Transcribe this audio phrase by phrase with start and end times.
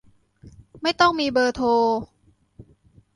[0.81, 1.67] ไม่ต้องมีเบอร์โทร